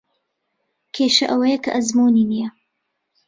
کێشە 0.95 1.25
ئەوەیە 1.31 1.57
کە 1.63 1.69
ئەزموونی 1.75 2.27
نییە. 2.31 2.49